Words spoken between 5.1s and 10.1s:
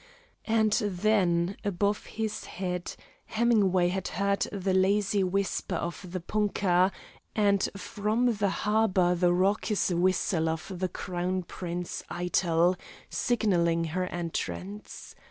whisper of the punka, and from the harbor the raucous